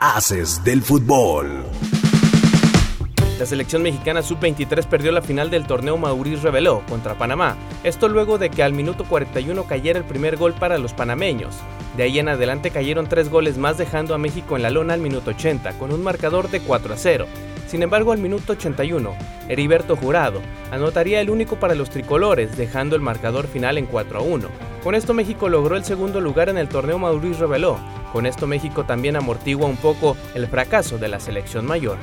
Haces 0.00 0.62
del 0.62 0.80
fútbol. 0.80 1.64
La 3.36 3.46
selección 3.46 3.82
mexicana 3.82 4.22
sub-23 4.22 4.86
perdió 4.86 5.10
la 5.10 5.22
final 5.22 5.50
del 5.50 5.66
torneo 5.66 5.96
Maurice 5.96 6.40
Reveló 6.40 6.84
contra 6.88 7.18
Panamá. 7.18 7.56
Esto 7.82 8.08
luego 8.08 8.38
de 8.38 8.48
que 8.48 8.62
al 8.62 8.72
minuto 8.72 9.04
41 9.08 9.64
cayera 9.64 9.98
el 9.98 10.04
primer 10.04 10.36
gol 10.36 10.54
para 10.54 10.78
los 10.78 10.92
panameños. 10.92 11.56
De 11.96 12.04
ahí 12.04 12.20
en 12.20 12.28
adelante 12.28 12.70
cayeron 12.70 13.08
tres 13.08 13.28
goles 13.28 13.58
más 13.58 13.76
dejando 13.76 14.14
a 14.14 14.18
México 14.18 14.54
en 14.54 14.62
la 14.62 14.70
lona 14.70 14.94
al 14.94 15.00
minuto 15.00 15.30
80 15.30 15.76
con 15.80 15.92
un 15.92 16.04
marcador 16.04 16.48
de 16.48 16.60
4 16.60 16.94
a 16.94 16.96
0. 16.96 17.26
Sin 17.68 17.82
embargo, 17.82 18.12
al 18.12 18.18
minuto 18.18 18.54
81, 18.54 19.14
Heriberto 19.50 19.94
Jurado 19.94 20.40
anotaría 20.70 21.20
el 21.20 21.28
único 21.28 21.56
para 21.56 21.74
los 21.74 21.90
tricolores, 21.90 22.56
dejando 22.56 22.96
el 22.96 23.02
marcador 23.02 23.46
final 23.46 23.76
en 23.76 23.84
4 23.84 24.18
a 24.18 24.22
1. 24.22 24.48
Con 24.82 24.94
esto 24.94 25.12
México 25.12 25.50
logró 25.50 25.76
el 25.76 25.84
segundo 25.84 26.22
lugar 26.22 26.48
en 26.48 26.56
el 26.56 26.70
torneo 26.70 26.98
Maurice 26.98 27.40
Reveló. 27.40 27.78
Con 28.10 28.24
esto 28.24 28.46
México 28.46 28.84
también 28.84 29.16
amortigua 29.16 29.66
un 29.66 29.76
poco 29.76 30.16
el 30.34 30.46
fracaso 30.46 30.96
de 30.96 31.08
la 31.08 31.20
selección 31.20 31.66
mayor. 31.66 31.98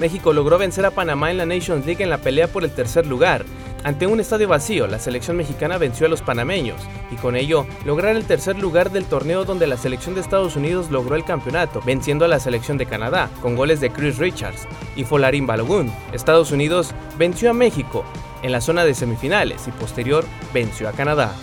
México 0.00 0.32
logró 0.32 0.58
vencer 0.58 0.84
a 0.84 0.90
Panamá 0.90 1.30
en 1.30 1.36
la 1.36 1.46
Nations 1.46 1.86
League 1.86 2.02
en 2.02 2.10
la 2.10 2.18
pelea 2.18 2.48
por 2.48 2.64
el 2.64 2.72
tercer 2.72 3.06
lugar. 3.06 3.44
Ante 3.84 4.06
un 4.06 4.18
estadio 4.18 4.48
vacío, 4.48 4.86
la 4.86 4.98
selección 4.98 5.36
mexicana 5.36 5.76
venció 5.76 6.06
a 6.06 6.08
los 6.08 6.22
panameños 6.22 6.80
y 7.10 7.16
con 7.16 7.36
ello 7.36 7.66
lograr 7.84 8.16
el 8.16 8.24
tercer 8.24 8.58
lugar 8.58 8.90
del 8.90 9.04
torneo 9.04 9.44
donde 9.44 9.66
la 9.66 9.76
selección 9.76 10.14
de 10.14 10.22
Estados 10.22 10.56
Unidos 10.56 10.90
logró 10.90 11.16
el 11.16 11.24
campeonato, 11.24 11.82
venciendo 11.84 12.24
a 12.24 12.28
la 12.28 12.40
selección 12.40 12.78
de 12.78 12.86
Canadá 12.86 13.28
con 13.42 13.56
goles 13.56 13.80
de 13.80 13.90
Chris 13.90 14.16
Richards 14.16 14.66
y 14.96 15.04
Folarín 15.04 15.46
Balogun. 15.46 15.92
Estados 16.14 16.50
Unidos 16.50 16.94
venció 17.18 17.50
a 17.50 17.52
México 17.52 18.06
en 18.42 18.52
la 18.52 18.62
zona 18.62 18.86
de 18.86 18.94
semifinales 18.94 19.68
y 19.68 19.70
posterior 19.72 20.24
venció 20.54 20.88
a 20.88 20.92
Canadá 20.92 21.34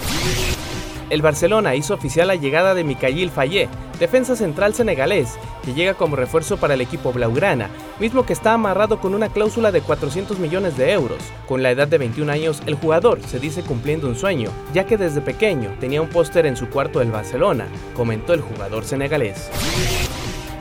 el 1.11 1.21
Barcelona 1.21 1.75
hizo 1.75 1.93
oficial 1.93 2.29
la 2.29 2.35
llegada 2.35 2.73
de 2.73 2.85
Mikayil 2.85 3.31
Fayé, 3.31 3.67
defensa 3.99 4.37
central 4.37 4.73
senegalés, 4.73 5.37
que 5.63 5.73
llega 5.73 5.93
como 5.93 6.15
refuerzo 6.15 6.55
para 6.55 6.73
el 6.73 6.81
equipo 6.81 7.11
blaugrana, 7.11 7.69
mismo 7.99 8.25
que 8.25 8.31
está 8.31 8.53
amarrado 8.53 9.01
con 9.01 9.13
una 9.13 9.27
cláusula 9.27 9.73
de 9.73 9.81
400 9.81 10.39
millones 10.39 10.77
de 10.77 10.93
euros. 10.93 11.19
Con 11.49 11.63
la 11.63 11.71
edad 11.71 11.89
de 11.89 11.97
21 11.97 12.31
años, 12.31 12.63
el 12.65 12.75
jugador 12.75 13.21
se 13.23 13.39
dice 13.39 13.61
cumpliendo 13.61 14.07
un 14.07 14.15
sueño, 14.15 14.51
ya 14.73 14.85
que 14.85 14.95
desde 14.95 15.19
pequeño 15.19 15.75
tenía 15.81 16.01
un 16.01 16.07
póster 16.07 16.45
en 16.45 16.55
su 16.55 16.69
cuarto 16.69 16.99
del 16.99 17.11
Barcelona, 17.11 17.67
comentó 17.93 18.33
el 18.33 18.39
jugador 18.39 18.85
senegalés. 18.85 19.49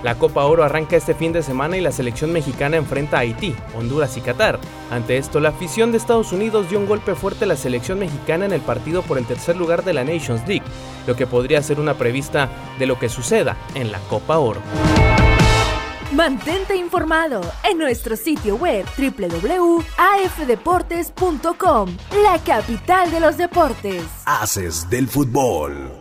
La 0.03 0.15
Copa 0.15 0.45
Oro 0.45 0.65
arranca 0.65 0.97
este 0.97 1.15
fin 1.15 1.33
de 1.33 1.43
semana 1.43 1.77
y 1.77 1.81
la 1.81 1.93
selección 1.93 2.33
mexicana 2.33 2.79
enfrenta 2.79 3.19
a 3.19 3.21
Haití, 3.21 3.55
Honduras 3.77 4.17
y 4.17 4.23
Qatar. 4.23 4.59
Ante 4.91 5.19
esto, 5.19 5.41
la 5.41 5.51
afición 5.51 5.93
de 5.93 5.99
Estados 5.99 6.33
Unidos 6.33 6.71
dio 6.71 6.79
un 6.79 6.87
golpe 6.87 7.15
fuerte 7.15 7.45
a 7.45 7.49
la 7.49 7.57
selección 7.57 7.99
mexicana 7.99 8.47
en 8.47 8.53
el 8.53 8.63
partido 8.63 9.03
por 9.03 9.19
el 9.19 9.27
tercer 9.27 9.57
lugar 9.57 9.85
de 9.85 9.93
la 9.93 10.05
Nations 10.05 10.49
League, 10.49 10.65
lo 11.07 11.17
que 11.17 11.27
podría 11.27 11.63
ser 11.63 11.81
una 11.81 11.93
prevista 11.95 12.49
de 12.79 12.87
lo 12.87 12.99
que 12.99 13.11
suceda 13.11 13.57
en 13.75 13.93
la 13.93 13.99
Copa 14.09 14.39
Oro. 14.39 14.63
Mantente 16.13 16.77
informado 16.77 17.41
en 17.63 17.79
nuestro 17.79 18.17
sitio 18.17 18.57
web 18.57 18.85
www.afdeportes.com, 18.99 21.97
la 22.25 22.37
capital 22.45 23.13
de 23.13 23.21
los 23.21 23.37
deportes. 23.37 24.03
Haces 24.25 24.91
del 24.91 25.07
fútbol. 25.07 26.00